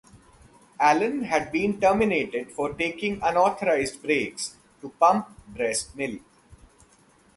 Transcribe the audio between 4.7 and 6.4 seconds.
to pump breast milk.